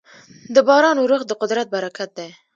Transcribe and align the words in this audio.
د 0.55 0.57
باران 0.67 0.97
اورښت 0.99 1.27
د 1.29 1.33
قدرت 1.41 1.67
برکت 1.75 2.09
دی. 2.17 2.29